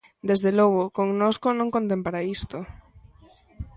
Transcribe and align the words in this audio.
Desde 0.29 0.51
logo, 0.59 0.83
connosco 0.97 1.47
non 1.53 1.73
conten 1.75 1.99
para 2.05 2.25
isto. 2.37 2.57